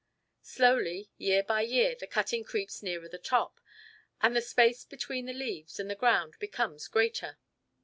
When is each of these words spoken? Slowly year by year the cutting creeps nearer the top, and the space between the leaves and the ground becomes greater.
Slowly 0.41 1.11
year 1.17 1.43
by 1.43 1.61
year 1.61 1.93
the 1.93 2.07
cutting 2.07 2.43
creeps 2.43 2.81
nearer 2.81 3.07
the 3.07 3.19
top, 3.19 3.61
and 4.19 4.35
the 4.35 4.41
space 4.41 4.83
between 4.83 5.27
the 5.27 5.31
leaves 5.31 5.79
and 5.79 5.91
the 5.91 5.95
ground 5.95 6.37
becomes 6.39 6.87
greater. 6.87 7.37